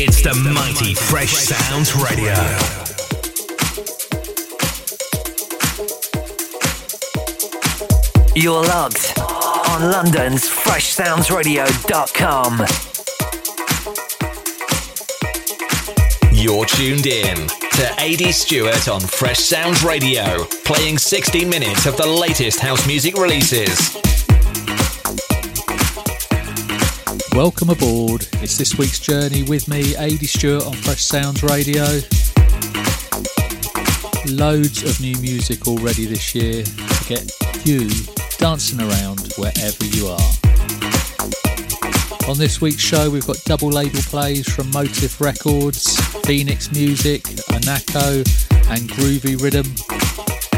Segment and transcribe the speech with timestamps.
[0.00, 2.32] It's the mighty Fresh Sounds Radio.
[8.36, 12.64] You're logged on London's FreshSoundsRadio.com.
[16.32, 22.06] You're tuned in to AD Stewart on Fresh Sounds Radio, playing 60 minutes of the
[22.06, 23.98] latest house music releases.
[27.38, 28.26] Welcome aboard.
[28.42, 31.84] It's this week's journey with me, AD Stewart on Fresh Sounds Radio.
[34.26, 37.30] Loads of new music already this year to get
[37.64, 37.88] you
[38.38, 40.30] dancing around wherever you are.
[42.28, 48.26] On this week's show, we've got double label plays from Motive Records, Phoenix Music, Anako,
[48.68, 49.66] and Groovy Rhythm.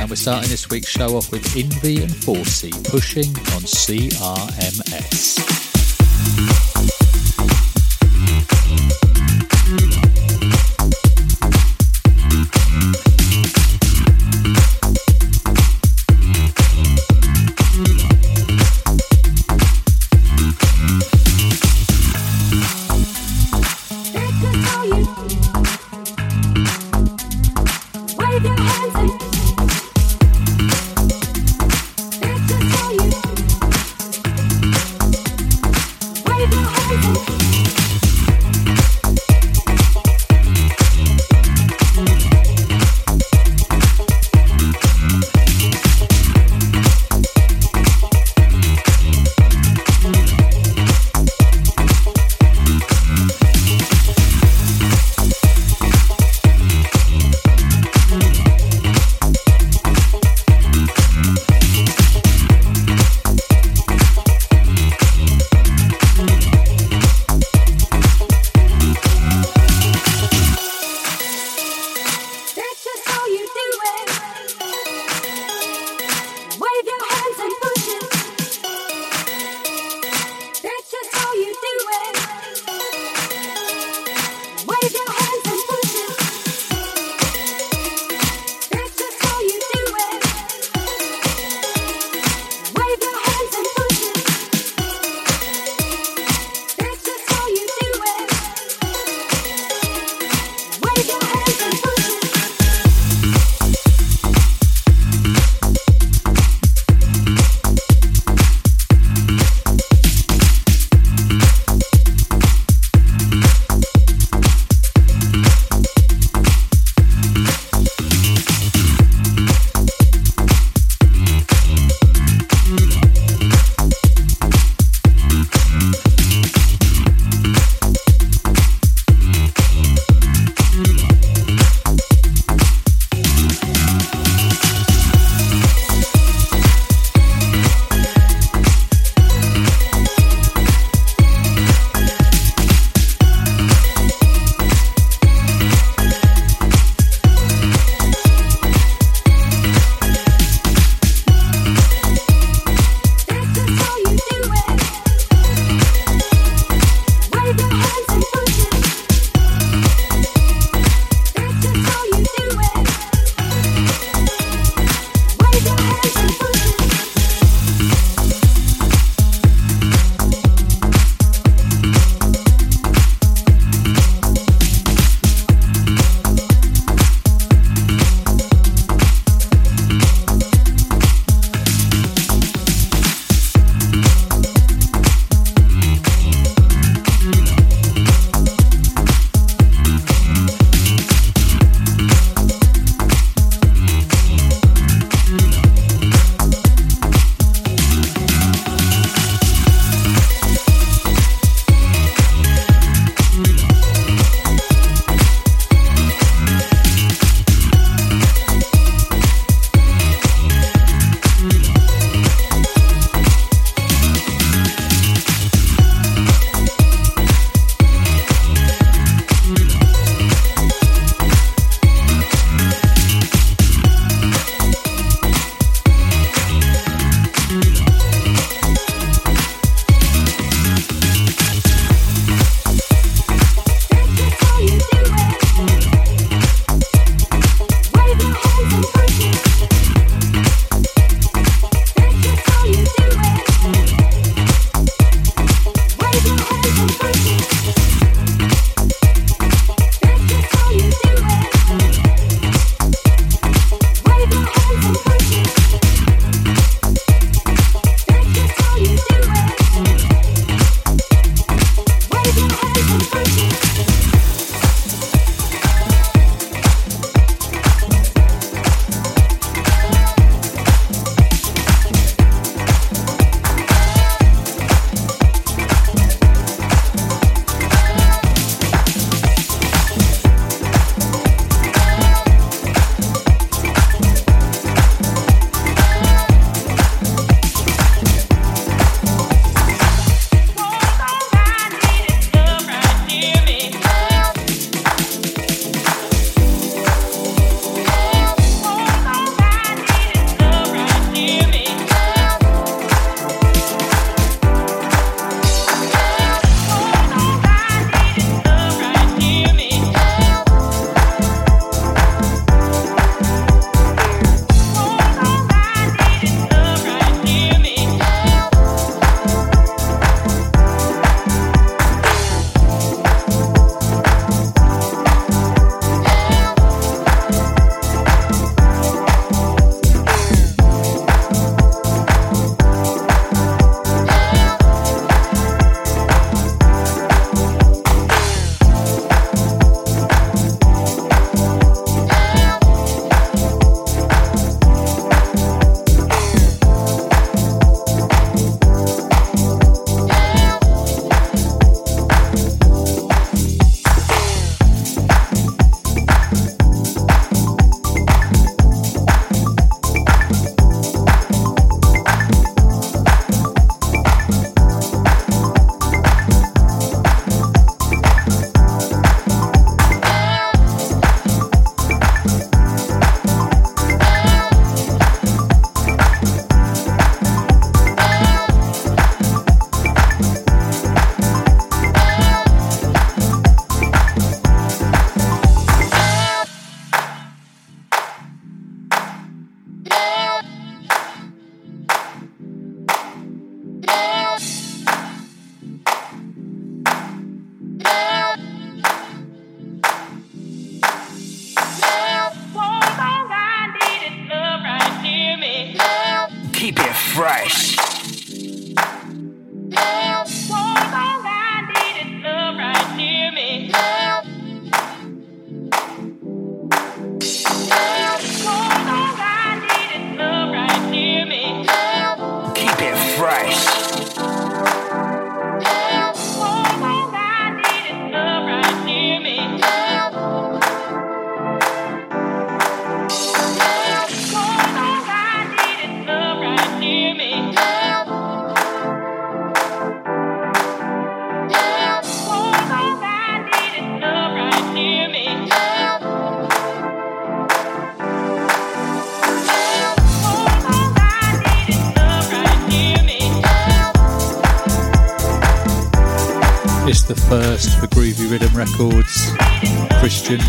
[0.01, 5.41] And we're starting this week's show off with Envy and Forsey pushing on CRMS.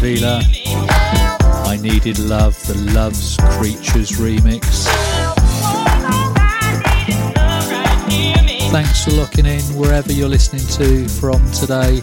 [0.02, 0.42] Vila.
[0.66, 4.66] I Needed Love, the Love's Creatures remix.
[8.72, 12.02] Thanks for locking in wherever you're listening to from today.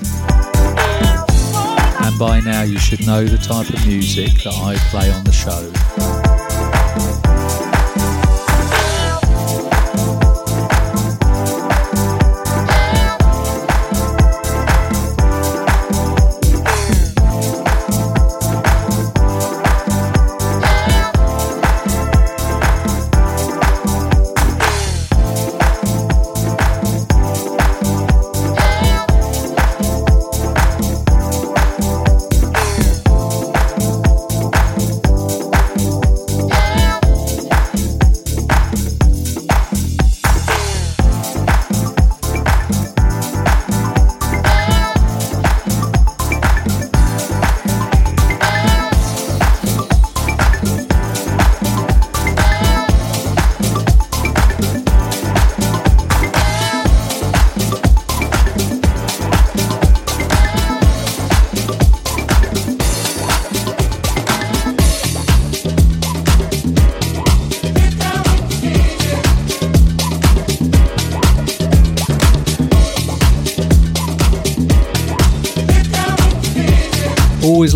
[2.07, 5.33] And by now, you should know the type of music that I play on the
[5.33, 5.98] show.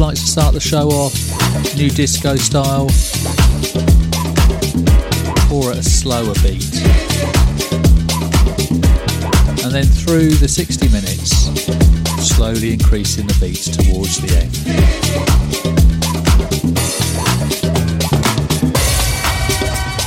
[0.03, 1.15] Like to start the show off
[1.77, 2.91] new disco style.
[5.53, 6.75] Or at a slower beat.
[9.63, 11.47] And then through the 60 minutes,
[12.27, 14.51] slowly increasing the beats towards the end.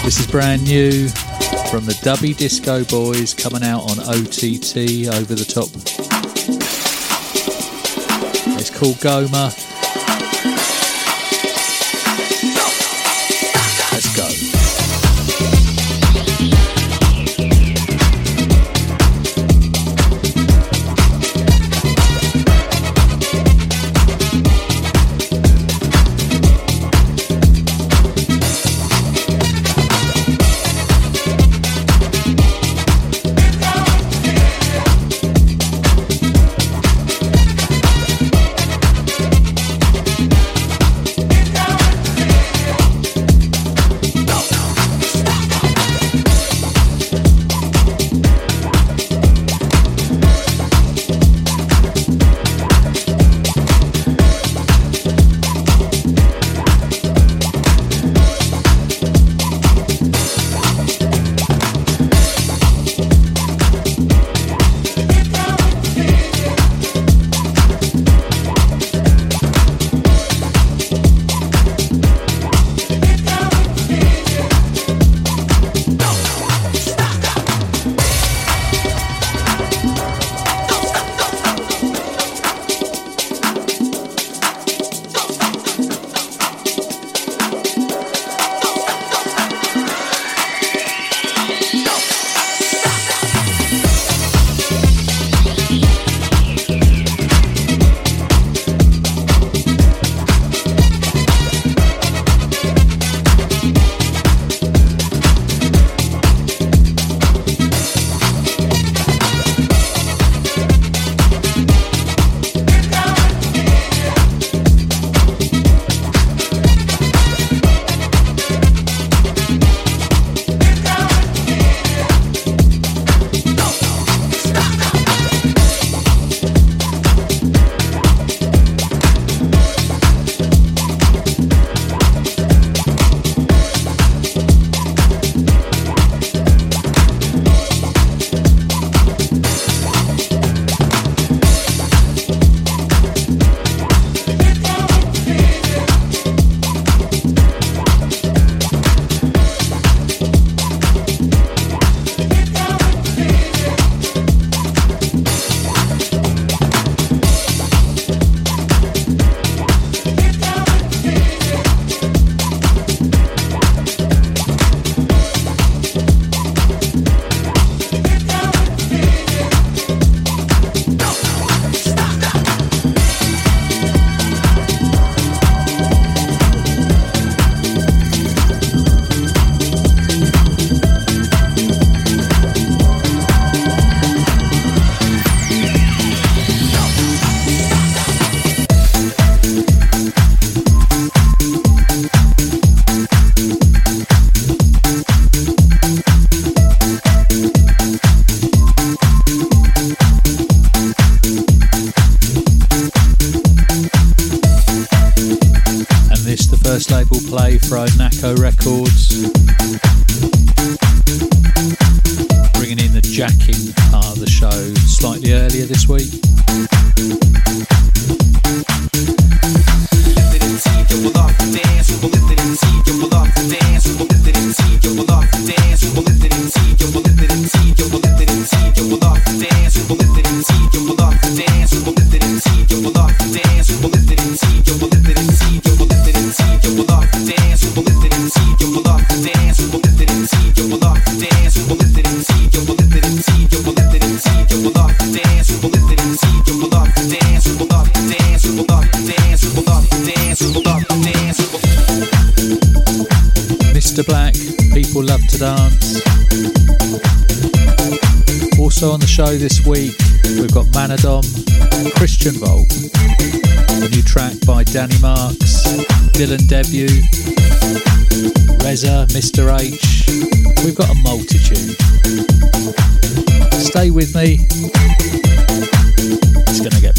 [0.03, 1.07] This is brand new
[1.71, 5.69] from the Dubby Disco Boys coming out on OTT over the top.
[8.59, 9.64] It's called Goma.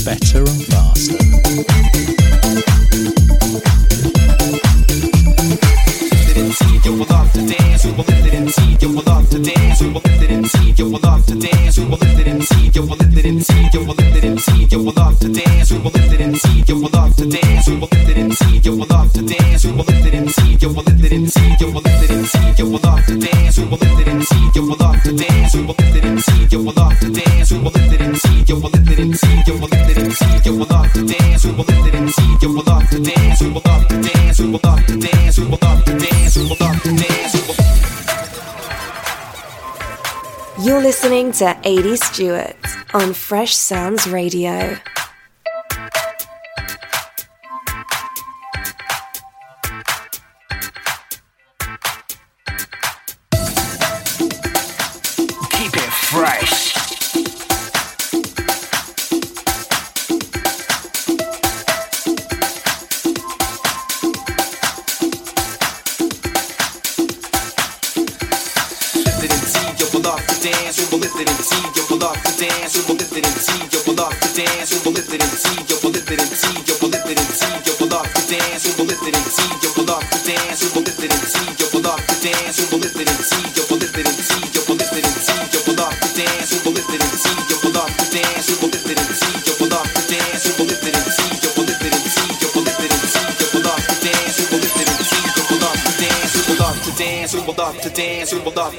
[0.06, 1.16] Better and faster.
[41.38, 42.56] To AD Stewart
[42.94, 44.78] on Fresh Sounds Radio.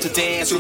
[0.02, 0.52] to dance.
[0.52, 0.60] We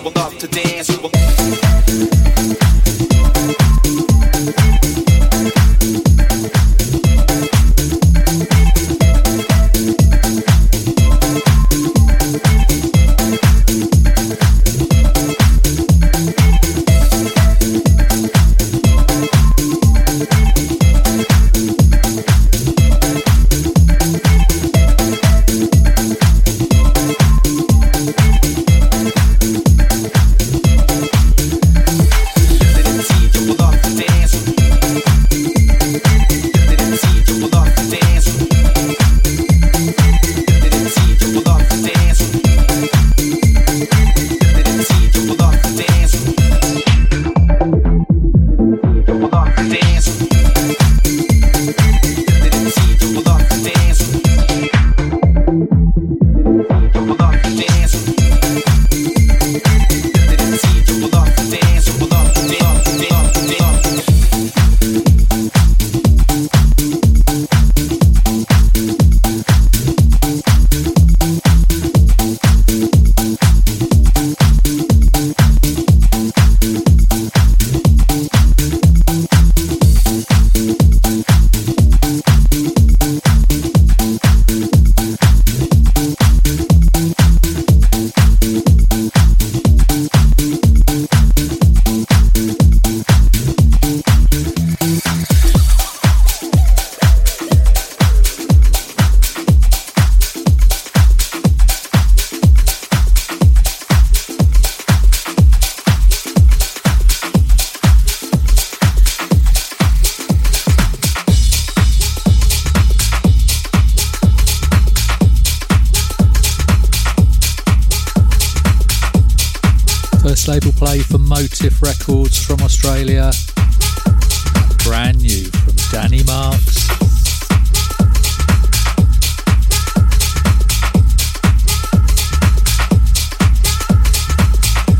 [124.97, 126.87] brand new from Danny Marks.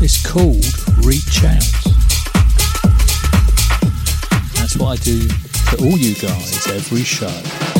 [0.00, 0.64] It's called
[1.04, 1.64] Reach Out.
[4.54, 5.18] That's what I do
[5.66, 7.77] for all you guys every show.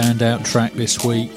[0.00, 1.30] Standout track this week.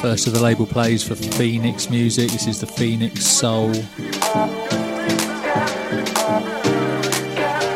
[0.00, 2.30] First of the label plays for Phoenix Music.
[2.30, 3.72] This is the Phoenix Soul.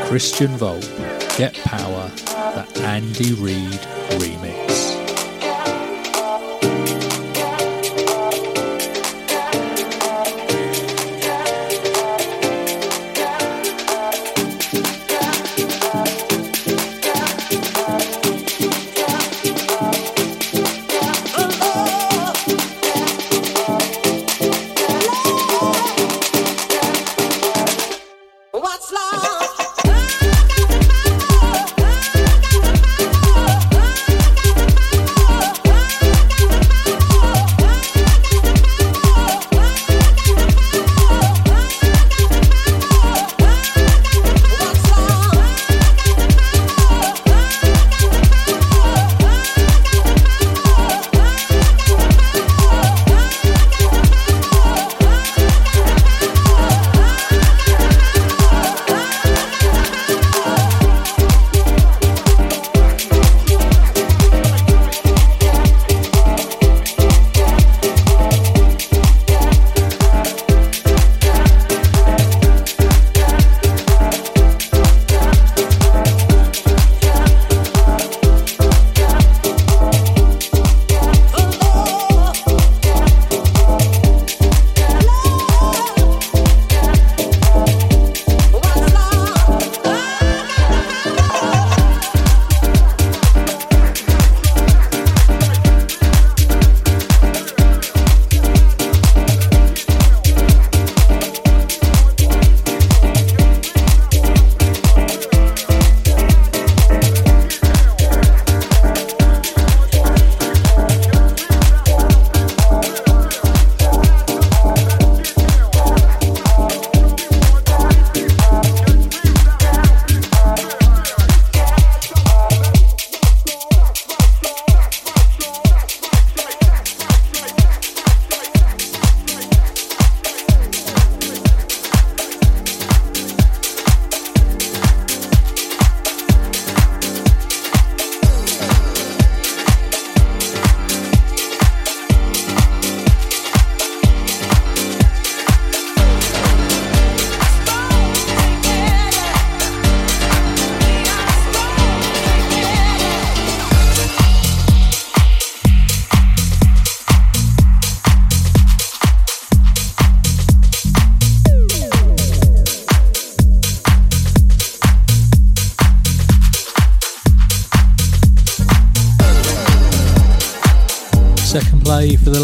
[0.06, 0.88] Christian Volt,
[1.36, 2.08] Get Power,
[2.54, 3.80] the Andy Reid
[4.20, 4.95] remix.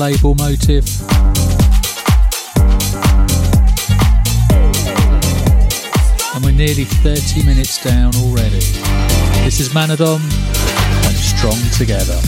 [0.02, 0.84] Label Motive.
[6.34, 8.58] And we're nearly 30 minutes down already.
[9.44, 10.20] This is Manadom
[11.06, 12.18] and Strong Together.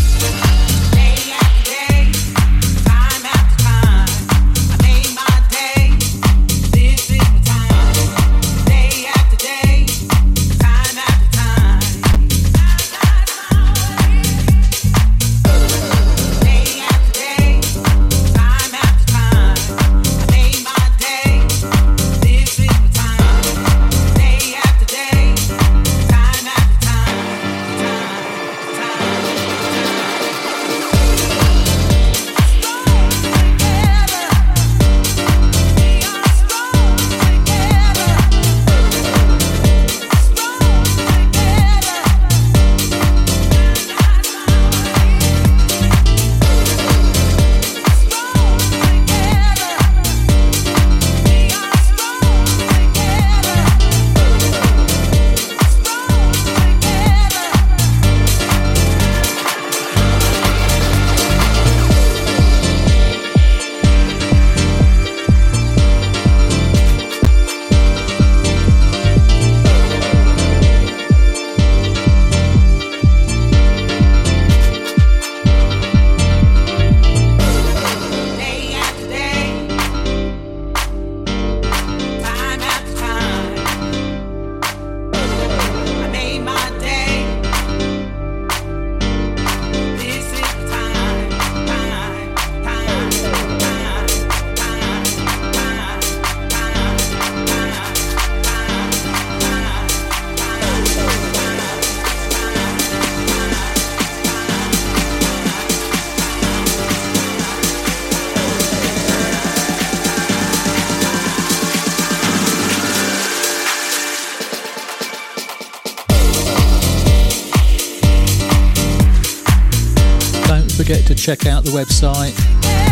[121.25, 122.35] Check out the website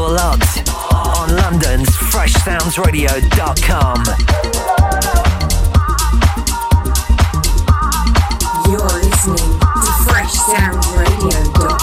[0.00, 0.62] your loves
[0.94, 4.04] on London's freshsoundsradio.com.
[8.66, 11.79] You're listening to freshsoundsradio.com.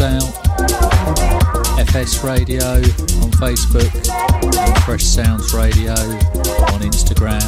[0.00, 0.24] Out,
[1.78, 3.92] FS Radio on Facebook,
[4.84, 7.40] Fresh Sounds Radio on Instagram.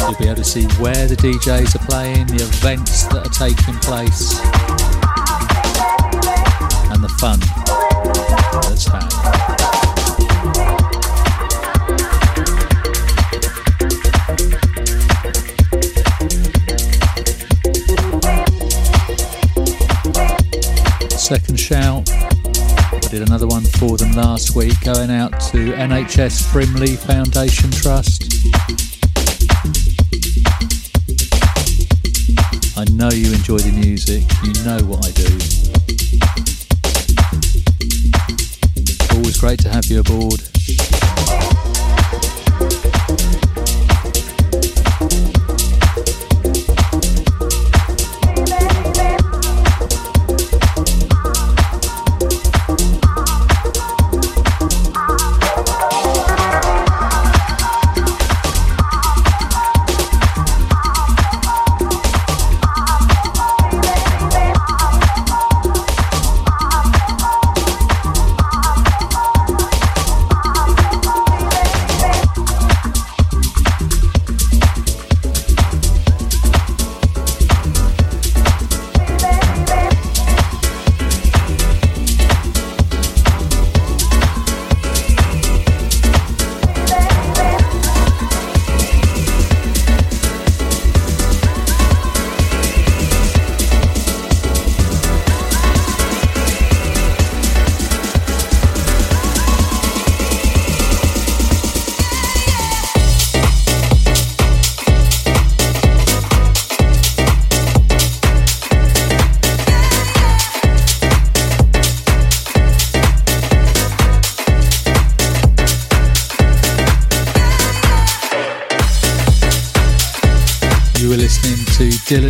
[0.00, 3.74] You'll be able to see where the DJs are playing, the events that are taking
[3.80, 4.38] place,
[6.92, 7.40] and the fun
[8.68, 9.77] that's had.
[21.28, 22.10] Second shout.
[22.10, 28.24] I did another one for them last week, going out to NHS Frimley Foundation Trust.
[32.78, 35.28] I know you enjoy the music, you know what I do.
[39.18, 40.57] Always great to have you aboard.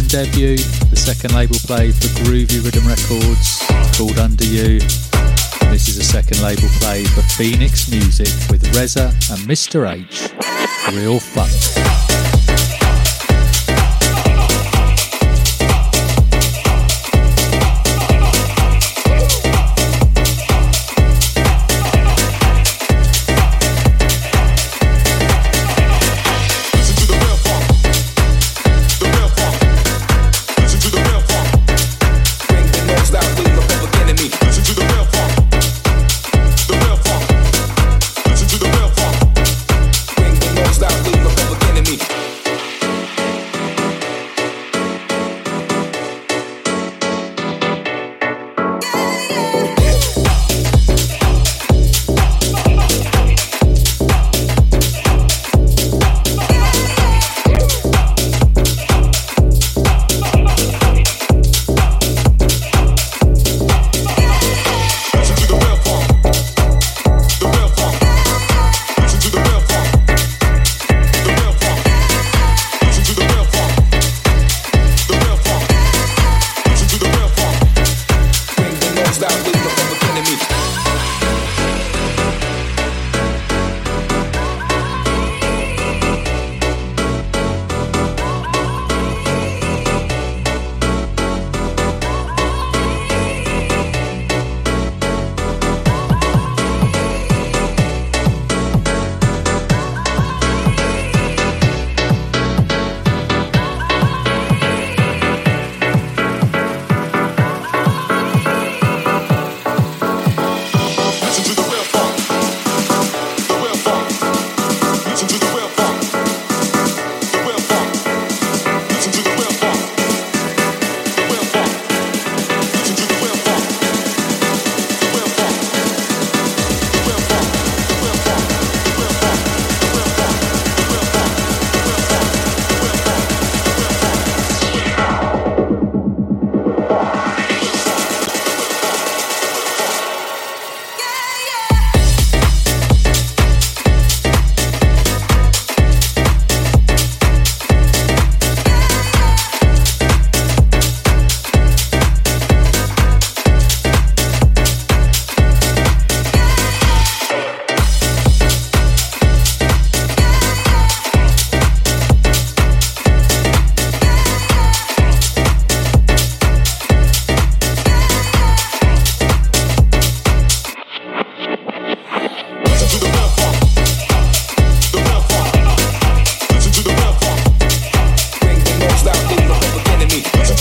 [0.09, 3.59] Debut, the second label play for Groovy Rhythm Records
[3.97, 4.79] called Under You.
[5.71, 9.87] This is a second label play for Phoenix Music with Reza and Mr.
[9.87, 10.31] H.
[10.95, 11.98] Real fun.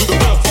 [0.07, 0.46] the.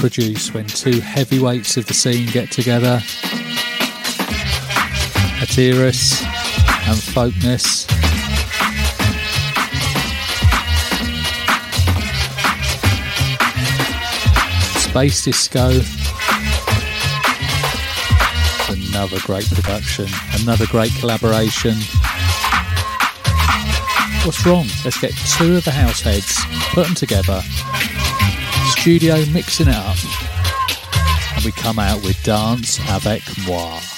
[0.00, 3.00] Gets produced when two heavyweights of the scene get together.
[5.40, 6.22] Atyrus
[6.86, 7.86] and Folkness.
[14.82, 15.80] Space Disco.
[18.68, 20.06] Another great production,
[20.42, 21.74] another great collaboration.
[24.24, 24.66] What's wrong?
[24.84, 26.38] Let's get two of the house heads,
[26.74, 27.42] put them together,
[28.80, 29.94] studio mixing it up,
[31.36, 33.89] and we come out with Dance Avec Moi.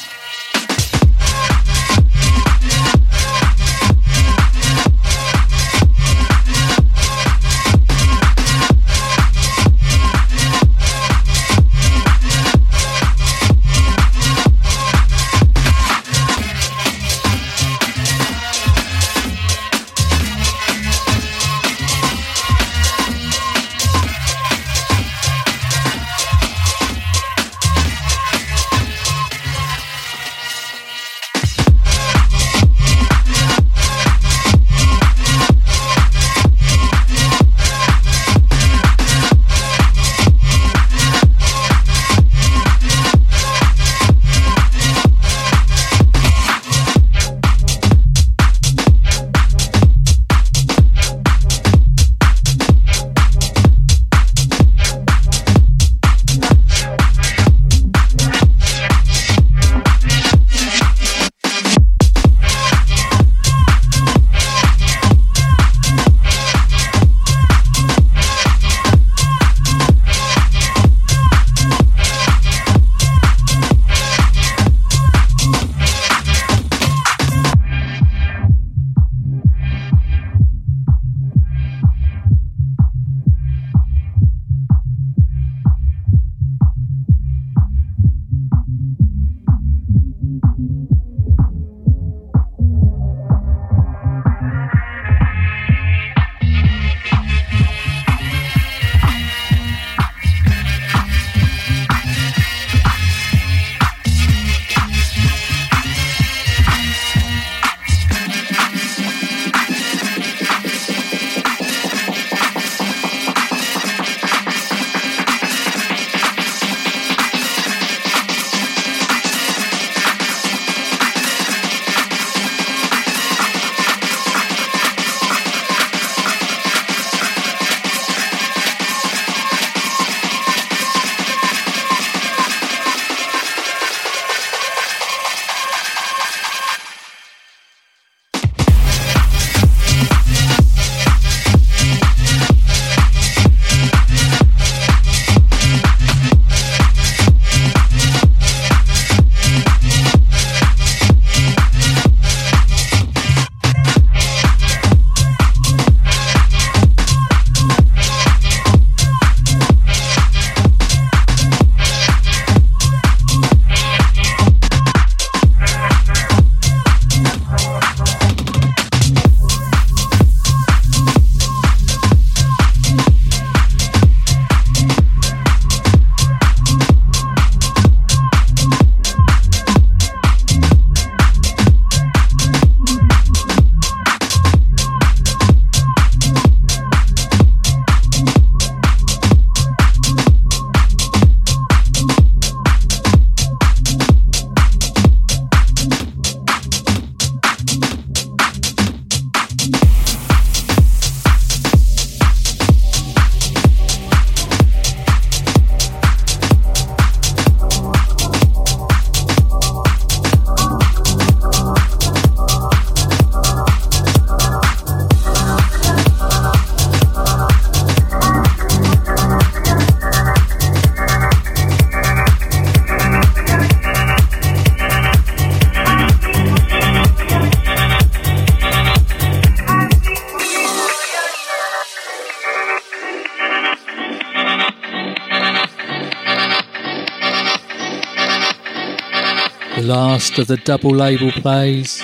[240.38, 242.00] Of the double label plays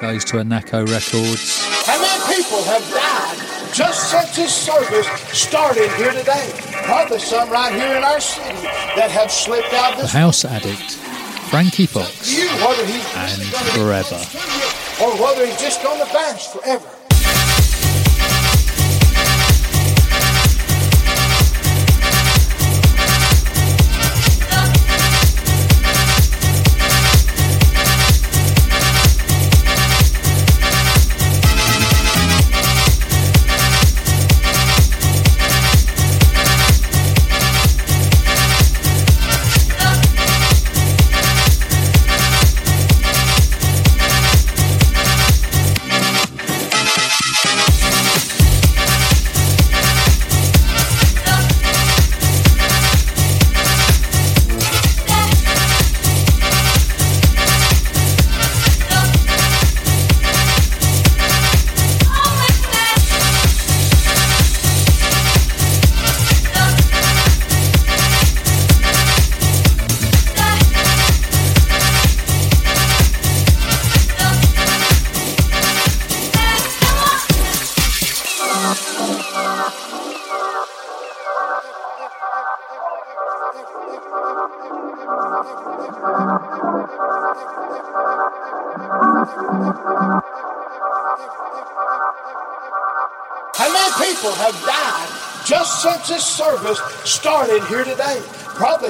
[0.00, 1.64] goes to Anako Records.
[1.86, 6.52] How many people have died just since this service started here today?
[6.84, 8.62] Probably some right here in our city
[8.96, 10.12] that have slipped out this.
[10.12, 10.92] The House Addict,
[11.50, 13.42] Frankie Fox, you, and
[13.74, 14.20] Forever.
[15.02, 16.95] Or whether he's just on the bench forever.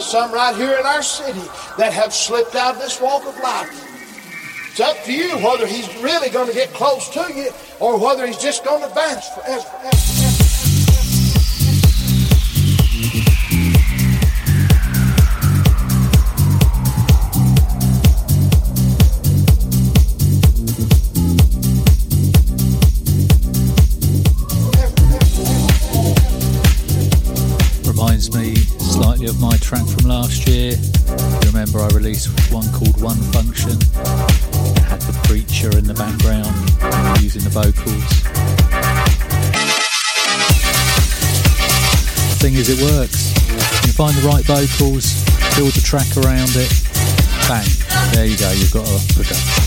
[0.07, 1.43] Some right here in our city
[1.77, 3.69] that have slipped out of this walk of life.
[4.71, 7.51] It's up to you whether he's really going to get close to you
[7.81, 9.67] or whether he's just going to vanish forever.
[9.83, 10.26] of
[44.27, 45.23] right vocals,
[45.57, 46.71] build the track around it,
[47.47, 47.65] bang,
[48.13, 49.66] there you go, you've got a production.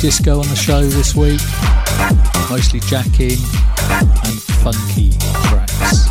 [0.00, 1.40] Disco on the show this week,
[2.50, 3.38] mostly jacking
[3.88, 5.12] and funky
[5.48, 6.06] tracks.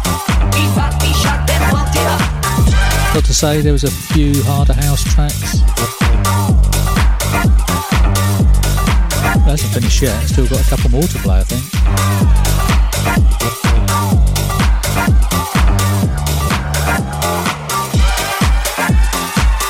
[3.13, 5.55] Got to say, there was a few harder house tracks.
[9.35, 11.63] It hasn't finished yet, still got a couple more to play, I think.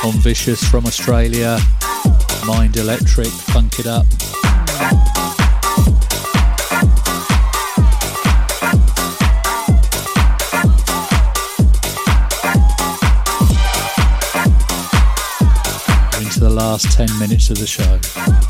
[0.05, 1.59] On Vicious from Australia,
[2.47, 4.05] Mind Electric, Funk It Up.
[16.21, 18.44] into the last 10 minutes of the show.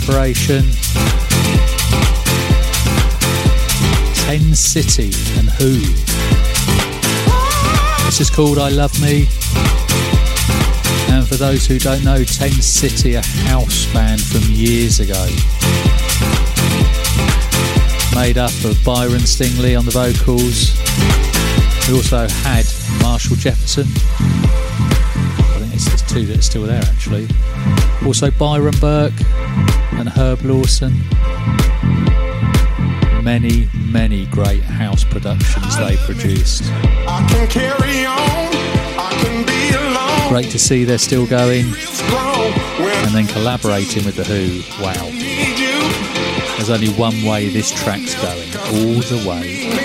[0.00, 0.62] Collaboration.
[4.14, 5.80] Ten City and Who.
[8.06, 9.26] This is called I Love Me.
[11.12, 15.26] And for those who don't know, Ten City, a house band from years ago.
[18.14, 20.78] Made up of Byron Stingily on the vocals.
[21.88, 22.66] We also had
[23.02, 23.86] Marshall Jefferson.
[23.88, 27.26] I think it's, two that are still there actually.
[28.06, 29.12] Also Byron Burke
[29.98, 30.92] and Herb Lawson.
[33.22, 36.64] Many, many great house productions they produced.
[40.28, 44.62] Great to see they're still going and then collaborating with The Who.
[44.82, 45.08] Wow.
[46.56, 49.77] There's only one way this track's going, all the way.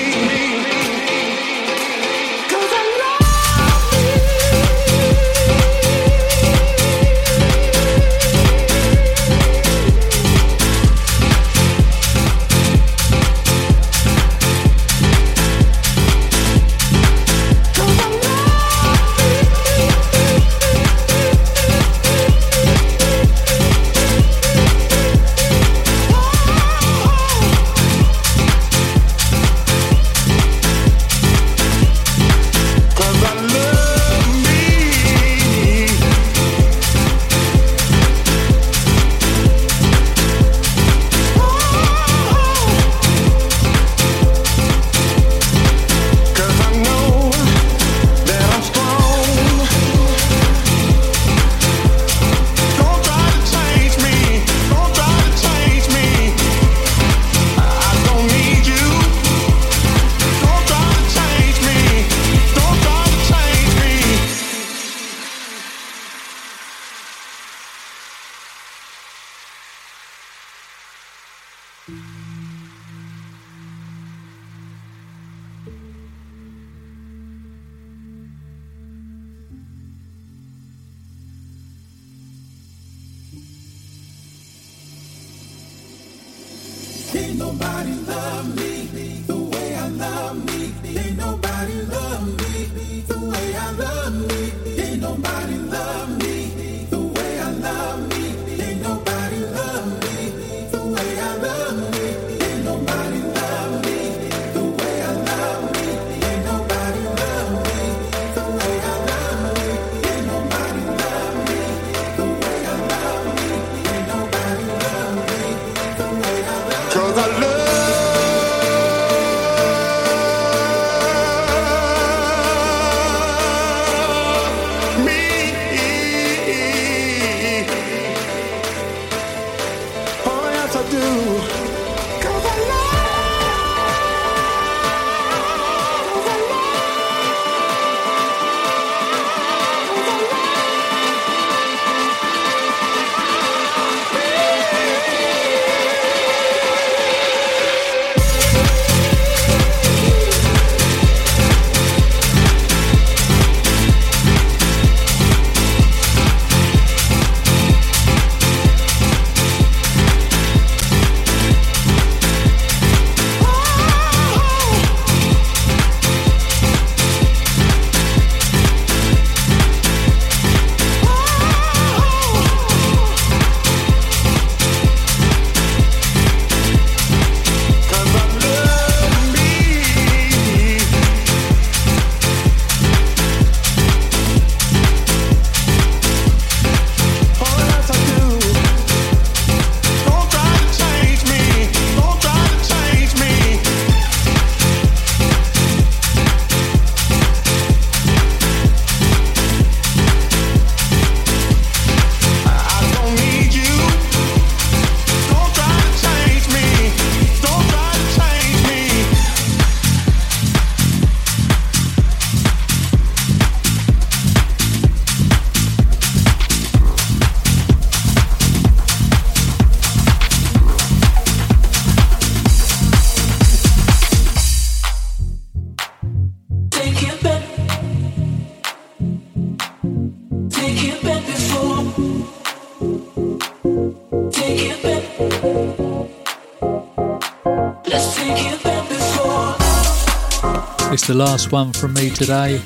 [241.14, 242.60] The last one from me today.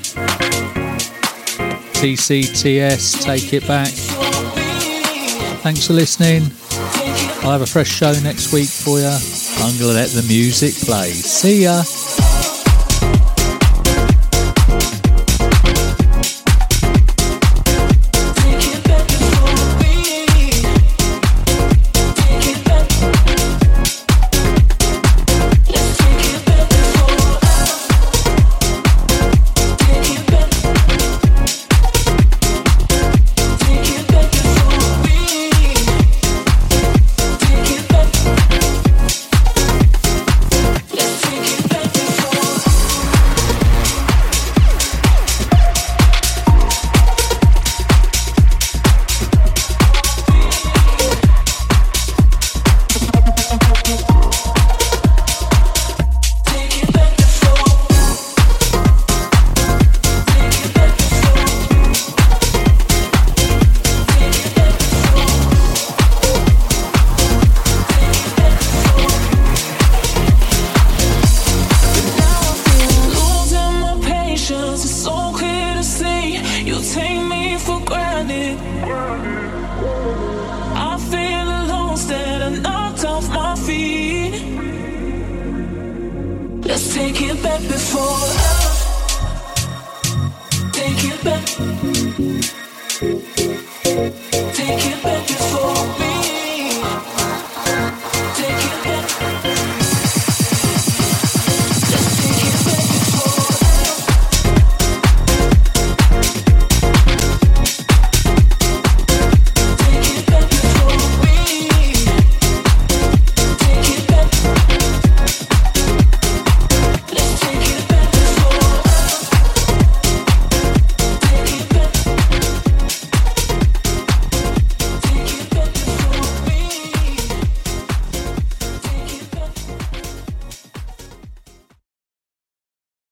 [2.00, 3.90] TCTS, take it back.
[5.62, 6.44] Thanks for listening.
[7.42, 9.06] I'll have a fresh show next week for you.
[9.06, 11.10] I'm going to let the music play.
[11.10, 11.82] See ya.